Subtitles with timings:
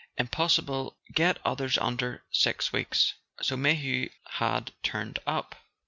[0.17, 3.13] Impossible get others under six weeks."
[3.43, 5.53] So Mayhew had turned up